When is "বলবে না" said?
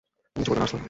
0.51-0.65